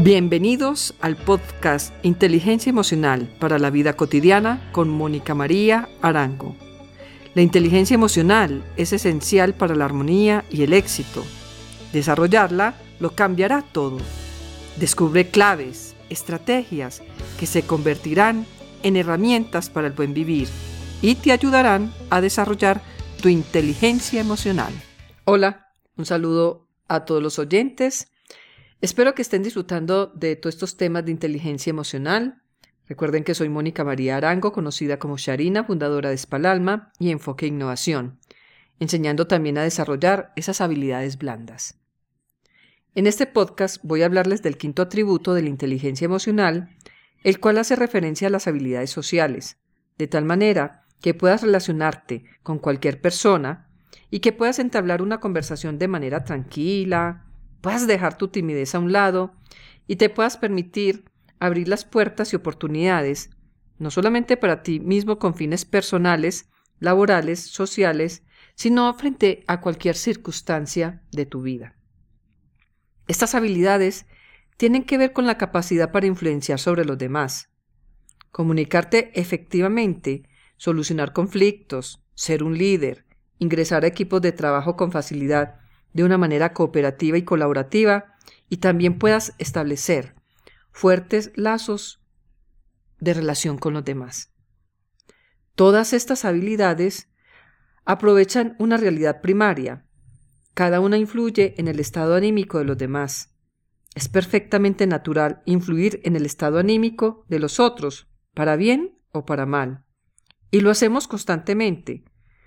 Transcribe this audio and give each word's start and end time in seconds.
Bienvenidos 0.00 0.94
al 1.00 1.16
podcast 1.16 1.92
Inteligencia 2.04 2.70
Emocional 2.70 3.28
para 3.40 3.58
la 3.58 3.68
Vida 3.68 3.94
Cotidiana 3.94 4.70
con 4.70 4.88
Mónica 4.88 5.34
María 5.34 5.88
Arango. 6.02 6.54
La 7.34 7.42
inteligencia 7.42 7.96
emocional 7.96 8.62
es 8.76 8.92
esencial 8.92 9.54
para 9.54 9.74
la 9.74 9.86
armonía 9.86 10.44
y 10.50 10.62
el 10.62 10.72
éxito. 10.72 11.24
Desarrollarla 11.92 12.76
lo 13.00 13.16
cambiará 13.16 13.62
todo. 13.62 13.98
Descubre 14.76 15.30
claves, 15.30 15.96
estrategias 16.10 17.02
que 17.36 17.46
se 17.46 17.62
convertirán 17.62 18.46
en 18.84 18.96
herramientas 18.96 19.68
para 19.68 19.88
el 19.88 19.94
buen 19.94 20.14
vivir 20.14 20.46
y 21.02 21.16
te 21.16 21.32
ayudarán 21.32 21.92
a 22.08 22.20
desarrollar 22.20 22.82
tu 23.20 23.28
inteligencia 23.28 24.20
emocional. 24.20 24.72
Hola, 25.24 25.72
un 25.96 26.06
saludo 26.06 26.68
a 26.86 27.04
todos 27.04 27.20
los 27.20 27.40
oyentes 27.40 28.06
Espero 28.80 29.14
que 29.14 29.22
estén 29.22 29.42
disfrutando 29.42 30.06
de 30.14 30.36
todos 30.36 30.54
estos 30.54 30.76
temas 30.76 31.04
de 31.04 31.10
inteligencia 31.10 31.70
emocional. 31.70 32.42
Recuerden 32.86 33.24
que 33.24 33.34
soy 33.34 33.48
Mónica 33.48 33.82
María 33.82 34.16
Arango, 34.16 34.52
conocida 34.52 35.00
como 35.00 35.16
Sharina, 35.16 35.64
fundadora 35.64 36.10
de 36.10 36.16
Spalalma 36.16 36.92
y 37.00 37.10
Enfoque 37.10 37.46
e 37.46 37.48
Innovación, 37.48 38.20
enseñando 38.78 39.26
también 39.26 39.58
a 39.58 39.64
desarrollar 39.64 40.32
esas 40.36 40.60
habilidades 40.60 41.18
blandas. 41.18 41.80
En 42.94 43.08
este 43.08 43.26
podcast 43.26 43.78
voy 43.82 44.02
a 44.02 44.06
hablarles 44.06 44.42
del 44.42 44.56
quinto 44.56 44.82
atributo 44.82 45.34
de 45.34 45.42
la 45.42 45.48
inteligencia 45.48 46.04
emocional, 46.04 46.76
el 47.24 47.40
cual 47.40 47.58
hace 47.58 47.74
referencia 47.74 48.28
a 48.28 48.30
las 48.30 48.46
habilidades 48.46 48.90
sociales, 48.90 49.58
de 49.98 50.06
tal 50.06 50.24
manera 50.24 50.84
que 51.00 51.14
puedas 51.14 51.42
relacionarte 51.42 52.24
con 52.44 52.60
cualquier 52.60 53.00
persona 53.00 53.68
y 54.08 54.20
que 54.20 54.32
puedas 54.32 54.60
entablar 54.60 55.02
una 55.02 55.18
conversación 55.18 55.78
de 55.80 55.88
manera 55.88 56.24
tranquila, 56.24 57.27
puedas 57.60 57.86
dejar 57.86 58.16
tu 58.16 58.28
timidez 58.28 58.74
a 58.74 58.78
un 58.78 58.92
lado 58.92 59.34
y 59.86 59.96
te 59.96 60.10
puedas 60.10 60.36
permitir 60.36 61.04
abrir 61.38 61.68
las 61.68 61.84
puertas 61.84 62.32
y 62.32 62.36
oportunidades, 62.36 63.30
no 63.78 63.90
solamente 63.90 64.36
para 64.36 64.62
ti 64.62 64.80
mismo 64.80 65.18
con 65.18 65.34
fines 65.34 65.64
personales, 65.64 66.48
laborales, 66.78 67.40
sociales, 67.40 68.22
sino 68.54 68.92
frente 68.94 69.44
a 69.46 69.60
cualquier 69.60 69.96
circunstancia 69.96 71.02
de 71.12 71.26
tu 71.26 71.42
vida. 71.42 71.76
Estas 73.06 73.34
habilidades 73.34 74.06
tienen 74.56 74.84
que 74.84 74.98
ver 74.98 75.12
con 75.12 75.26
la 75.26 75.38
capacidad 75.38 75.92
para 75.92 76.06
influenciar 76.06 76.58
sobre 76.58 76.84
los 76.84 76.98
demás, 76.98 77.50
comunicarte 78.30 79.18
efectivamente, 79.18 80.24
solucionar 80.56 81.12
conflictos, 81.12 82.04
ser 82.14 82.42
un 82.42 82.58
líder, 82.58 83.06
ingresar 83.38 83.84
a 83.84 83.86
equipos 83.86 84.20
de 84.20 84.32
trabajo 84.32 84.76
con 84.76 84.90
facilidad 84.90 85.60
de 85.98 86.04
una 86.04 86.16
manera 86.16 86.52
cooperativa 86.52 87.18
y 87.18 87.24
colaborativa 87.24 88.14
y 88.48 88.58
también 88.58 89.00
puedas 89.00 89.34
establecer 89.38 90.14
fuertes 90.70 91.32
lazos 91.34 92.00
de 93.00 93.14
relación 93.14 93.58
con 93.58 93.74
los 93.74 93.84
demás. 93.84 94.32
Todas 95.56 95.92
estas 95.92 96.24
habilidades 96.24 97.08
aprovechan 97.84 98.54
una 98.60 98.76
realidad 98.76 99.20
primaria. 99.20 99.88
Cada 100.54 100.78
una 100.78 100.98
influye 100.98 101.56
en 101.58 101.66
el 101.66 101.80
estado 101.80 102.14
anímico 102.14 102.58
de 102.58 102.64
los 102.64 102.78
demás. 102.78 103.34
Es 103.96 104.08
perfectamente 104.08 104.86
natural 104.86 105.42
influir 105.46 106.00
en 106.04 106.14
el 106.14 106.26
estado 106.26 106.60
anímico 106.60 107.24
de 107.26 107.40
los 107.40 107.58
otros, 107.58 108.06
para 108.34 108.54
bien 108.54 109.00
o 109.10 109.26
para 109.26 109.46
mal. 109.46 109.84
Y 110.52 110.60
lo 110.60 110.70
hacemos 110.70 111.08
constantemente, 111.08 112.04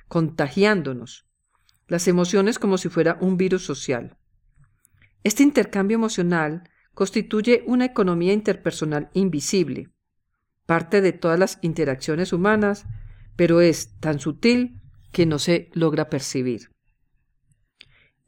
contagiándonos, 0.07 1.27
las 1.91 2.07
emociones 2.07 2.57
como 2.57 2.77
si 2.77 2.87
fuera 2.87 3.17
un 3.19 3.35
virus 3.35 3.65
social. 3.65 4.15
Este 5.25 5.43
intercambio 5.43 5.95
emocional 5.95 6.63
constituye 6.93 7.65
una 7.67 7.83
economía 7.83 8.31
interpersonal 8.31 9.09
invisible, 9.13 9.89
parte 10.65 11.01
de 11.01 11.11
todas 11.11 11.37
las 11.37 11.59
interacciones 11.61 12.31
humanas, 12.31 12.85
pero 13.35 13.59
es 13.59 13.99
tan 13.99 14.21
sutil 14.21 14.79
que 15.11 15.25
no 15.25 15.37
se 15.37 15.69
logra 15.73 16.09
percibir. 16.09 16.71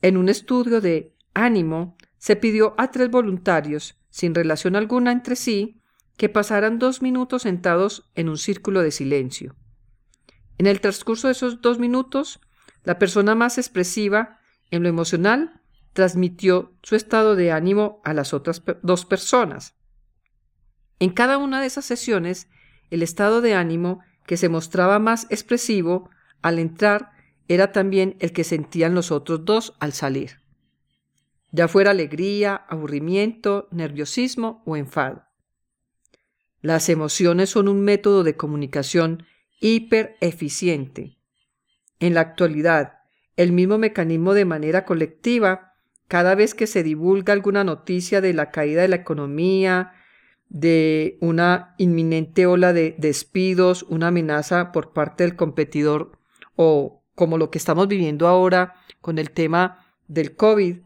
En 0.02 0.18
un 0.18 0.28
estudio 0.28 0.82
de 0.82 1.16
ánimo 1.34 1.96
se 2.18 2.36
pidió 2.36 2.76
a 2.78 2.92
tres 2.92 3.10
voluntarios, 3.10 3.98
sin 4.10 4.36
relación 4.36 4.76
alguna 4.76 5.14
entre 5.14 5.38
sí, 5.38 5.82
que 6.18 6.28
pasaran 6.28 6.80
dos 6.80 7.02
minutos 7.02 7.44
sentados 7.44 8.12
en 8.16 8.28
un 8.28 8.38
círculo 8.38 8.82
de 8.82 8.92
silencio. 8.92 9.56
En 10.58 10.68
el 10.68 10.82
transcurso 10.82 11.30
de 11.30 11.32
esos 11.32 11.62
dos 11.62 11.80
minutos, 11.80 12.42
la 12.84 13.00
persona 13.00 13.36
más 13.36 13.58
expresiva 13.58 14.40
en 14.72 14.84
lo 14.84 14.90
emocional 14.90 15.62
transmitió 15.94 16.74
su 16.82 16.96
estado 16.96 17.36
de 17.36 17.52
ánimo 17.52 18.02
a 18.04 18.14
las 18.14 18.34
otras 18.34 18.64
dos 18.82 19.06
personas. 19.06 19.76
En 21.00 21.12
cada 21.12 21.38
una 21.38 21.62
de 21.62 21.68
esas 21.68 21.86
sesiones, 21.86 22.48
el 22.90 23.04
estado 23.04 23.42
de 23.42 23.56
ánimo 23.56 24.00
que 24.26 24.38
se 24.38 24.50
mostraba 24.50 25.00
más 25.00 25.28
expresivo 25.30 26.10
al 26.42 26.60
entrar 26.60 27.12
era 27.48 27.72
también 27.72 28.16
el 28.20 28.32
que 28.32 28.44
sentían 28.44 28.96
los 28.96 29.12
otros 29.12 29.46
dos 29.46 29.76
al 29.80 29.94
salir, 29.94 30.40
ya 31.52 31.68
fuera 31.68 31.92
alegría, 31.92 32.56
aburrimiento, 32.56 33.68
nerviosismo 33.72 34.64
o 34.66 34.76
enfado. 34.76 35.26
Las 36.62 36.88
emociones 36.88 37.50
son 37.50 37.68
un 37.68 37.82
método 37.82 38.24
de 38.24 38.38
comunicación 38.38 39.26
hiper 39.60 40.16
eficiente 40.22 41.18
en 42.04 42.16
la 42.16 42.20
actualidad, 42.20 42.98
el 43.38 43.54
mismo 43.54 43.78
mecanismo 43.78 44.34
de 44.34 44.44
manera 44.44 44.84
colectiva, 44.84 45.74
cada 46.10 46.36
vez 46.36 46.54
que 46.54 46.68
se 46.68 46.84
divulga 46.84 47.32
alguna 47.32 47.64
noticia 47.64 48.20
de 48.20 48.34
la 48.34 48.52
caída 48.52 48.82
de 48.82 48.90
la 48.90 48.98
economía, 48.98 49.94
de 50.50 51.18
una 51.22 51.76
inminente 51.78 52.46
ola 52.46 52.74
de 52.74 52.96
despidos, 52.98 53.84
una 53.84 54.08
amenaza 54.08 54.74
por 54.74 54.92
parte 54.92 55.24
del 55.24 55.38
competidor 55.38 56.20
o 56.58 57.06
como 57.16 57.38
lo 57.38 57.50
que 57.50 57.58
estamos 57.58 57.88
viviendo 57.88 58.28
ahora 58.28 58.76
con 59.00 59.18
el 59.18 59.32
tema 59.32 59.86
del 60.10 60.36
COVID, 60.36 60.80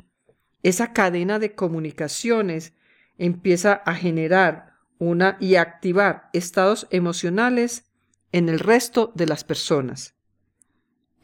esa 0.61 0.93
cadena 0.93 1.39
de 1.39 1.55
comunicaciones 1.55 2.73
empieza 3.17 3.73
a 3.73 3.95
generar 3.95 4.73
una 4.99 5.35
y 5.39 5.55
activar 5.55 6.29
estados 6.33 6.85
emocionales 6.91 7.85
en 8.31 8.49
el 8.49 8.59
resto 8.59 9.11
de 9.15 9.25
las 9.25 9.43
personas 9.43 10.16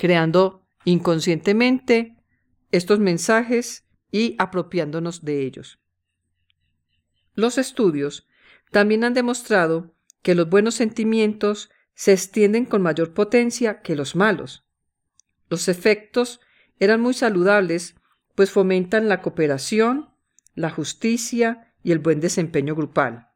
creando 0.04 0.68
inconscientemente 0.84 2.18
estos 2.72 3.00
mensajes 3.00 3.86
y 4.12 4.36
apropiándonos 4.38 5.24
de 5.24 5.46
ellos. 5.46 5.80
Los 7.36 7.58
estudios 7.58 8.28
también 8.70 9.06
han 9.06 9.14
demostrado 9.14 9.96
que 10.22 10.36
los 10.36 10.50
buenos 10.50 10.76
sentimientos 10.76 11.70
se 11.94 12.12
extienden 12.12 12.66
con 12.66 12.82
mayor 12.82 13.14
potencia 13.14 13.80
que 13.80 13.96
los 13.96 14.14
malos. 14.14 14.66
Los 15.48 15.70
efectos 15.70 16.42
eran 16.80 17.00
muy 17.00 17.14
saludables, 17.14 17.96
pues 18.36 18.52
fomentan 18.52 19.08
la 19.08 19.22
cooperación, 19.22 20.10
la 20.54 20.70
justicia 20.70 21.74
y 21.82 21.94
el 21.94 22.00
buen 22.00 22.20
desempeño 22.20 22.76
grupal. 22.76 23.30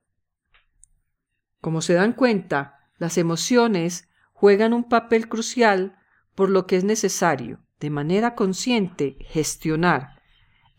Como 1.62 1.82
se 1.82 1.94
dan 1.94 2.12
cuenta, 2.12 2.92
las 2.98 3.18
emociones 3.18 4.10
juegan 4.34 4.74
un 4.74 4.90
papel 4.90 5.30
crucial 5.30 5.98
por 6.38 6.52
lo 6.52 6.68
que 6.68 6.76
es 6.76 6.84
necesario, 6.84 7.64
de 7.80 7.90
manera 7.90 8.36
consciente, 8.36 9.18
gestionar 9.22 10.22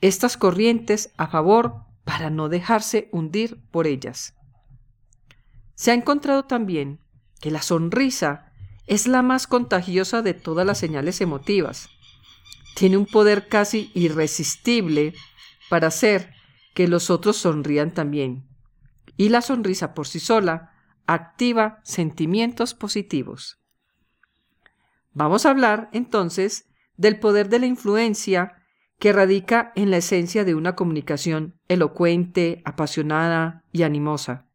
estas 0.00 0.36
corrientes 0.36 1.12
a 1.16 1.26
favor 1.26 1.82
para 2.04 2.30
no 2.30 2.48
dejarse 2.48 3.08
hundir 3.10 3.60
por 3.72 3.88
ellas. 3.88 4.36
Se 5.74 5.90
ha 5.90 5.94
encontrado 5.94 6.44
también 6.44 7.00
que 7.40 7.50
la 7.50 7.60
sonrisa 7.60 8.52
es 8.86 9.08
la 9.08 9.22
más 9.22 9.48
contagiosa 9.48 10.22
de 10.22 10.32
todas 10.32 10.64
las 10.64 10.78
señales 10.78 11.20
emotivas. 11.20 11.88
Tiene 12.76 12.96
un 12.96 13.06
poder 13.06 13.48
casi 13.48 13.90
irresistible 13.94 15.12
para 15.68 15.88
hacer 15.88 16.34
que 16.72 16.86
los 16.86 17.10
otros 17.10 17.36
sonrían 17.36 17.90
también. 17.90 18.46
Y 19.16 19.30
la 19.30 19.42
sonrisa 19.42 19.92
por 19.92 20.06
sí 20.06 20.20
sola 20.20 20.70
activa 21.08 21.80
sentimientos 21.82 22.74
positivos. 22.74 23.57
Vamos 25.12 25.46
a 25.46 25.50
hablar 25.50 25.88
entonces 25.92 26.68
del 26.96 27.18
poder 27.18 27.48
de 27.48 27.58
la 27.58 27.66
influencia 27.66 28.62
que 28.98 29.12
radica 29.12 29.72
en 29.76 29.90
la 29.90 29.98
esencia 29.98 30.44
de 30.44 30.54
una 30.54 30.74
comunicación 30.74 31.60
elocuente, 31.68 32.62
apasionada 32.64 33.64
y 33.72 33.84
animosa, 33.84 34.48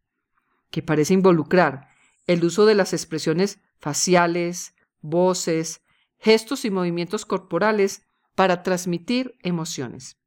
que 0.69 0.81
parece 0.81 1.13
involucrar 1.13 1.87
el 2.27 2.43
uso 2.43 2.65
de 2.65 2.75
las 2.75 2.93
expresiones 2.93 3.61
faciales, 3.79 4.75
voces, 5.01 5.81
gestos 6.17 6.65
y 6.65 6.71
movimientos 6.71 7.25
corporales 7.25 8.05
para 8.35 8.63
transmitir 8.63 9.35
emociones. 9.43 10.17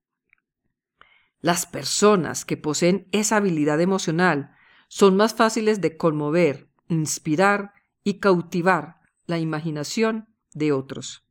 Las 1.41 1.67
personas 1.67 2.45
que 2.45 2.57
poseen 2.57 3.09
esa 3.13 3.37
habilidad 3.37 3.81
emocional 3.81 4.51
son 4.89 5.17
más 5.17 5.35
fáciles 5.35 5.81
de 5.81 5.97
conmover, 5.97 6.71
inspirar 6.89 7.73
y 8.03 8.21
cautivar 8.21 8.96
la 9.27 9.39
imaginación 9.39 10.29
de 10.53 10.73
otros. 10.73 11.25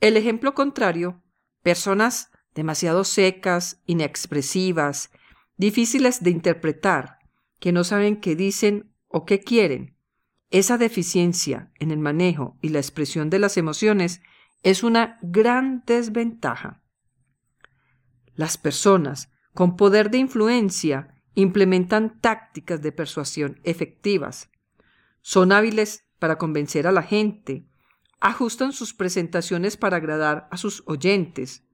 El 0.00 0.16
ejemplo 0.16 0.54
contrario, 0.54 1.22
personas 1.62 2.30
demasiado 2.54 3.04
secas, 3.04 3.82
inexpresivas 3.86 5.10
difíciles 5.56 6.22
de 6.22 6.30
interpretar, 6.30 7.18
que 7.58 7.72
no 7.72 7.84
saben 7.84 8.20
qué 8.20 8.36
dicen 8.36 8.94
o 9.08 9.24
qué 9.26 9.40
quieren. 9.40 9.96
Esa 10.50 10.78
deficiencia 10.78 11.72
en 11.78 11.90
el 11.90 11.98
manejo 11.98 12.56
y 12.62 12.70
la 12.70 12.78
expresión 12.78 13.28
de 13.28 13.38
las 13.38 13.56
emociones 13.56 14.22
es 14.62 14.82
una 14.82 15.18
gran 15.20 15.82
desventaja. 15.86 16.82
Las 18.34 18.56
personas 18.56 19.30
con 19.52 19.76
poder 19.76 20.10
de 20.10 20.18
influencia 20.18 21.14
implementan 21.34 22.20
tácticas 22.20 22.80
de 22.80 22.92
persuasión 22.92 23.60
efectivas. 23.64 24.50
Son 25.20 25.52
hábiles 25.52 26.07
para 26.18 26.38
convencer 26.38 26.86
a 26.86 26.92
la 26.92 27.02
gente, 27.02 27.66
ajustan 28.20 28.72
sus 28.72 28.94
presentaciones 28.94 29.76
para 29.76 29.98
agradar 29.98 30.48
a 30.50 30.56
sus 30.56 30.82
oyentes, 30.86 31.64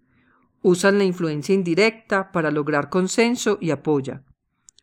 usan 0.62 0.98
la 0.98 1.04
influencia 1.04 1.54
indirecta 1.54 2.32
para 2.32 2.50
lograr 2.50 2.90
consenso 2.90 3.58
y 3.60 3.70
apoya, 3.70 4.24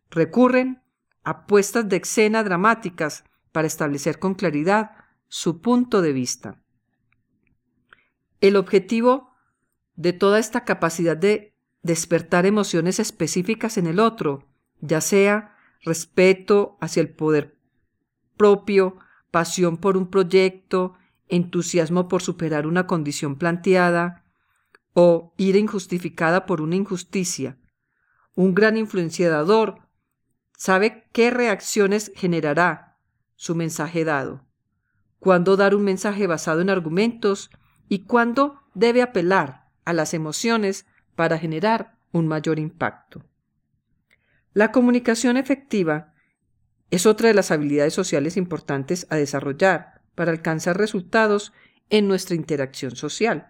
recurren 0.10 0.82
a 1.24 1.46
puestas 1.46 1.88
de 1.88 1.98
escena 1.98 2.44
dramáticas 2.44 3.24
para 3.52 3.68
establecer 3.68 4.20
con 4.20 4.34
claridad 4.34 4.92
su 5.28 5.62
punto 5.62 6.02
de 6.02 6.14
vista. 6.14 6.62
El 8.40 8.56
objetivo 8.56 9.32
de 9.96 10.14
toda 10.14 10.40
esta 10.40 10.66
capacidad 10.66 11.16
de 11.16 11.54
despertar 11.84 12.46
emociones 12.46 13.00
específicas 13.00 13.78
en 13.78 13.88
el 13.88 14.00
otro, 14.00 14.48
ya 14.80 15.02
sea 15.02 15.56
respeto 15.84 16.78
hacia 16.80 17.02
el 17.02 17.10
poder 17.10 17.58
propio, 18.38 18.98
pasión 19.32 19.78
por 19.78 19.98
un 19.98 20.08
proyecto, 20.08 20.94
entusiasmo 21.28 22.08
por 22.08 22.22
superar 22.22 22.68
una 22.68 22.86
condición 22.86 23.38
planteada 23.38 24.26
o 24.94 25.34
ira 25.38 25.58
injustificada 25.58 26.46
por 26.46 26.62
una 26.62 26.76
injusticia. 26.76 27.58
Un 28.36 28.54
gran 28.54 28.78
influenciador 28.78 29.88
sabe 30.58 31.08
qué 31.14 31.32
reacciones 31.32 32.12
generará 32.16 32.98
su 33.36 33.56
mensaje 33.56 34.04
dado, 34.04 34.46
cuándo 35.20 35.56
dar 35.56 35.74
un 35.74 35.84
mensaje 35.84 36.28
basado 36.28 36.62
en 36.62 36.70
argumentos 36.70 37.50
y 37.88 38.00
cuándo 38.06 38.62
debe 38.74 39.02
apelar 39.02 39.70
a 39.86 39.94
las 39.94 40.14
emociones 40.14 40.86
para 41.16 41.40
generar 41.40 41.98
un 42.12 42.28
mayor 42.28 42.60
impacto. 42.60 43.24
La 44.54 44.72
comunicación 44.72 45.38
efectiva 45.38 46.11
es 46.92 47.06
otra 47.06 47.30
de 47.30 47.34
las 47.34 47.52
habilidades 47.52 47.94
sociales 47.94 48.38
importantes 48.38 49.08
a 49.10 49.16
desarrollar 49.16 50.02
para 50.14 50.32
alcanzar 50.32 50.78
resultados 50.78 51.54
en 51.90 52.08
nuestra 52.08 52.36
interacción 52.36 52.96
social. 52.96 53.50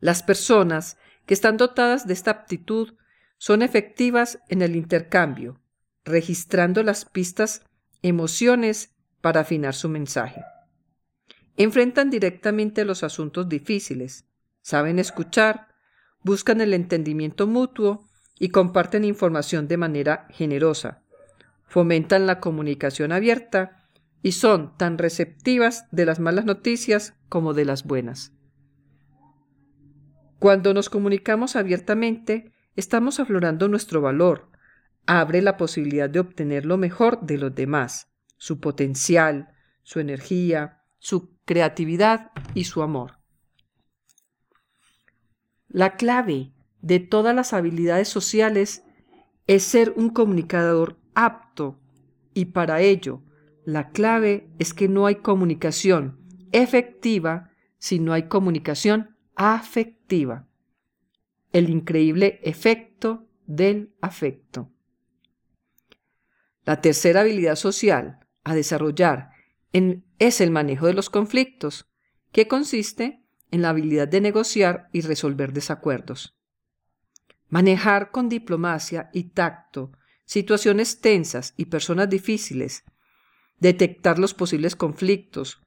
Las 0.00 0.22
personas 0.22 0.96
que 1.26 1.34
están 1.34 1.56
dotadas 1.56 2.06
de 2.06 2.14
esta 2.14 2.30
aptitud 2.30 2.94
son 3.36 3.62
efectivas 3.62 4.38
en 4.48 4.62
el 4.62 4.76
intercambio, 4.76 5.60
registrando 6.04 6.82
las 6.82 7.04
pistas 7.04 7.62
emociones 8.02 8.94
para 9.20 9.40
afinar 9.40 9.74
su 9.74 9.88
mensaje. 9.88 10.42
Enfrentan 11.56 12.10
directamente 12.10 12.84
los 12.84 13.02
asuntos 13.02 13.48
difíciles, 13.48 14.24
saben 14.62 15.00
escuchar, 15.00 15.66
buscan 16.22 16.60
el 16.60 16.74
entendimiento 16.74 17.48
mutuo 17.48 18.08
y 18.38 18.50
comparten 18.50 19.04
información 19.04 19.66
de 19.66 19.76
manera 19.76 20.28
generosa. 20.30 21.02
Fomentan 21.68 22.26
la 22.26 22.40
comunicación 22.40 23.12
abierta 23.12 23.84
y 24.22 24.32
son 24.32 24.76
tan 24.76 24.98
receptivas 24.98 25.86
de 25.90 26.06
las 26.06 26.18
malas 26.18 26.44
noticias 26.44 27.14
como 27.28 27.54
de 27.54 27.64
las 27.64 27.84
buenas. 27.84 28.32
Cuando 30.38 30.72
nos 30.72 30.88
comunicamos 30.88 31.56
abiertamente, 31.56 32.52
estamos 32.76 33.20
aflorando 33.20 33.68
nuestro 33.68 34.00
valor, 34.00 34.50
abre 35.06 35.42
la 35.42 35.56
posibilidad 35.56 36.08
de 36.08 36.20
obtener 36.20 36.64
lo 36.64 36.76
mejor 36.76 37.20
de 37.22 37.38
los 37.38 37.54
demás, 37.54 38.08
su 38.36 38.60
potencial, 38.60 39.48
su 39.82 40.00
energía, 40.00 40.82
su 40.98 41.36
creatividad 41.44 42.30
y 42.54 42.64
su 42.64 42.82
amor. 42.82 43.18
La 45.68 45.96
clave 45.96 46.52
de 46.80 47.00
todas 47.00 47.34
las 47.34 47.52
habilidades 47.52 48.08
sociales 48.08 48.84
es 49.46 49.64
ser 49.64 49.92
un 49.96 50.10
comunicador 50.10 50.98
apto 51.18 51.80
y 52.32 52.46
para 52.46 52.80
ello 52.80 53.24
la 53.64 53.90
clave 53.90 54.48
es 54.60 54.72
que 54.72 54.88
no 54.88 55.06
hay 55.06 55.16
comunicación 55.16 56.20
efectiva 56.52 57.50
si 57.78 57.98
no 57.98 58.12
hay 58.12 58.28
comunicación 58.28 59.16
afectiva. 59.34 60.46
El 61.52 61.70
increíble 61.70 62.40
efecto 62.44 63.26
del 63.46 63.92
afecto. 64.00 64.70
La 66.64 66.80
tercera 66.80 67.22
habilidad 67.22 67.56
social 67.56 68.20
a 68.44 68.54
desarrollar 68.54 69.30
es 69.72 70.40
el 70.40 70.50
manejo 70.52 70.86
de 70.86 70.94
los 70.94 71.10
conflictos, 71.10 71.90
que 72.30 72.46
consiste 72.46 73.24
en 73.50 73.62
la 73.62 73.70
habilidad 73.70 74.06
de 74.06 74.20
negociar 74.20 74.88
y 74.92 75.00
resolver 75.00 75.52
desacuerdos. 75.52 76.38
Manejar 77.48 78.12
con 78.12 78.28
diplomacia 78.28 79.10
y 79.12 79.24
tacto 79.30 79.92
situaciones 80.28 81.00
tensas 81.00 81.54
y 81.56 81.64
personas 81.64 82.10
difíciles 82.10 82.84
detectar 83.60 84.18
los 84.18 84.34
posibles 84.34 84.76
conflictos, 84.76 85.58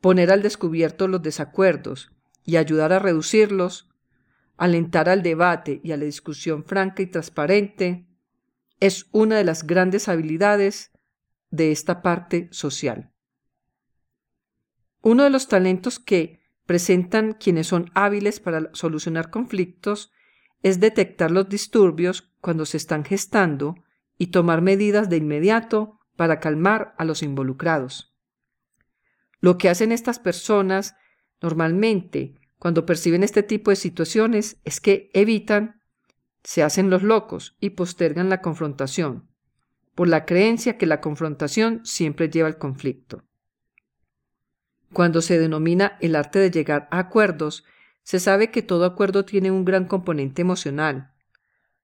poner 0.00 0.30
al 0.30 0.40
descubierto 0.40 1.08
los 1.08 1.20
desacuerdos 1.20 2.12
y 2.44 2.56
ayudar 2.56 2.92
a 2.92 3.00
reducirlos, 3.00 3.90
alentar 4.56 5.08
al 5.08 5.24
debate 5.24 5.80
y 5.82 5.90
a 5.90 5.96
la 5.96 6.04
discusión 6.04 6.64
franca 6.64 7.02
y 7.02 7.06
transparente, 7.06 8.06
es 8.78 9.06
una 9.10 9.36
de 9.36 9.44
las 9.44 9.66
grandes 9.66 10.08
habilidades 10.08 10.92
de 11.50 11.72
esta 11.72 12.00
parte 12.00 12.48
social. 12.52 13.10
Uno 15.02 15.24
de 15.24 15.30
los 15.30 15.48
talentos 15.48 15.98
que 15.98 16.40
presentan 16.66 17.32
quienes 17.32 17.66
son 17.66 17.90
hábiles 17.94 18.38
para 18.38 18.70
solucionar 18.74 19.30
conflictos 19.30 20.12
es 20.62 20.78
detectar 20.78 21.32
los 21.32 21.48
disturbios 21.48 22.32
cuando 22.40 22.64
se 22.64 22.76
están 22.76 23.04
gestando 23.04 23.83
y 24.18 24.28
tomar 24.28 24.62
medidas 24.62 25.08
de 25.08 25.16
inmediato 25.16 26.00
para 26.16 26.40
calmar 26.40 26.94
a 26.98 27.04
los 27.04 27.22
involucrados. 27.22 28.14
Lo 29.40 29.58
que 29.58 29.68
hacen 29.68 29.92
estas 29.92 30.18
personas 30.18 30.96
normalmente 31.40 32.34
cuando 32.64 32.86
perciben 32.86 33.22
este 33.22 33.42
tipo 33.42 33.70
de 33.70 33.76
situaciones 33.76 34.56
es 34.64 34.80
que 34.80 35.10
evitan, 35.12 35.82
se 36.42 36.62
hacen 36.62 36.88
los 36.88 37.02
locos 37.02 37.58
y 37.60 37.70
postergan 37.70 38.30
la 38.30 38.40
confrontación, 38.40 39.28
por 39.94 40.08
la 40.08 40.24
creencia 40.24 40.78
que 40.78 40.86
la 40.86 41.02
confrontación 41.02 41.84
siempre 41.84 42.30
lleva 42.30 42.48
al 42.48 42.56
conflicto. 42.56 43.22
Cuando 44.94 45.20
se 45.20 45.38
denomina 45.38 45.98
el 46.00 46.16
arte 46.16 46.38
de 46.38 46.50
llegar 46.50 46.88
a 46.90 47.00
acuerdos, 47.00 47.64
se 48.02 48.18
sabe 48.18 48.50
que 48.50 48.62
todo 48.62 48.86
acuerdo 48.86 49.26
tiene 49.26 49.50
un 49.50 49.66
gran 49.66 49.84
componente 49.84 50.40
emocional. 50.40 51.12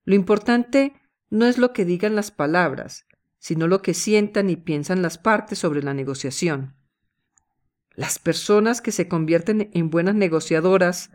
Lo 0.04 0.14
importante 0.14 0.94
no 1.30 1.46
es 1.46 1.58
lo 1.58 1.72
que 1.72 1.84
digan 1.84 2.16
las 2.16 2.30
palabras, 2.30 3.06
sino 3.38 3.66
lo 3.68 3.80
que 3.82 3.94
sientan 3.94 4.50
y 4.50 4.56
piensan 4.56 5.00
las 5.00 5.16
partes 5.16 5.58
sobre 5.58 5.82
la 5.82 5.94
negociación. 5.94 6.74
Las 7.94 8.18
personas 8.18 8.80
que 8.80 8.92
se 8.92 9.08
convierten 9.08 9.70
en 9.72 9.90
buenas 9.90 10.14
negociadoras 10.14 11.10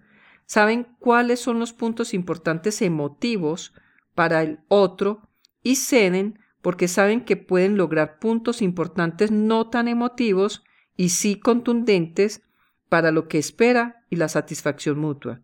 saben 0.46 0.88
cuáles 1.00 1.40
son 1.40 1.60
los 1.60 1.74
puntos 1.74 2.14
importantes 2.14 2.82
emotivos 2.82 3.74
para 4.14 4.42
el 4.42 4.60
otro 4.68 5.30
y 5.62 5.76
ceden 5.76 6.40
porque 6.62 6.88
saben 6.88 7.26
que 7.26 7.38
pueden 7.38 7.78
lograr 7.78 8.20
puntos 8.20 8.62
importantes 8.62 9.32
no 9.32 9.70
tan 9.70 9.88
emotivos 9.88 10.64
y 10.96 11.10
sí 11.10 11.40
contundentes 11.40 12.42
para 12.90 13.12
lo 13.12 13.28
que 13.28 13.38
espera 13.38 14.06
y 14.10 14.16
la 14.16 14.30
satisfacción 14.30 14.98
mutua. 14.98 15.42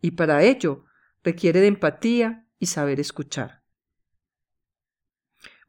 Y 0.00 0.12
para 0.12 0.42
ello 0.42 0.84
requiere 1.22 1.60
de 1.60 1.68
empatía 1.68 2.46
y 2.58 2.66
saber 2.66 3.00
escuchar. 3.00 3.63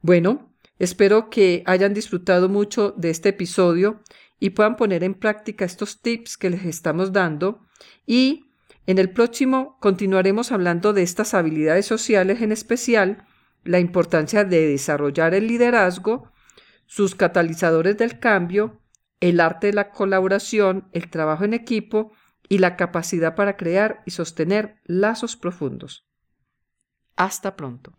Bueno, 0.02 0.56
Espero 0.78 1.30
que 1.30 1.62
hayan 1.66 1.94
disfrutado 1.94 2.48
mucho 2.48 2.92
de 2.96 3.10
este 3.10 3.30
episodio 3.30 4.02
y 4.38 4.50
puedan 4.50 4.76
poner 4.76 5.04
en 5.04 5.14
práctica 5.14 5.64
estos 5.64 6.02
tips 6.02 6.36
que 6.36 6.50
les 6.50 6.64
estamos 6.66 7.12
dando 7.12 7.62
y 8.04 8.50
en 8.86 8.98
el 8.98 9.10
próximo 9.10 9.78
continuaremos 9.80 10.52
hablando 10.52 10.92
de 10.92 11.02
estas 11.02 11.32
habilidades 11.32 11.86
sociales 11.86 12.42
en 12.42 12.52
especial, 12.52 13.26
la 13.64 13.80
importancia 13.80 14.44
de 14.44 14.68
desarrollar 14.68 15.34
el 15.34 15.48
liderazgo, 15.48 16.30
sus 16.84 17.14
catalizadores 17.14 17.96
del 17.96 18.20
cambio, 18.20 18.80
el 19.18 19.40
arte 19.40 19.68
de 19.68 19.72
la 19.72 19.90
colaboración, 19.90 20.88
el 20.92 21.10
trabajo 21.10 21.44
en 21.44 21.54
equipo 21.54 22.12
y 22.48 22.58
la 22.58 22.76
capacidad 22.76 23.34
para 23.34 23.56
crear 23.56 24.02
y 24.04 24.12
sostener 24.12 24.76
lazos 24.84 25.36
profundos. 25.36 26.06
Hasta 27.16 27.56
pronto. 27.56 27.94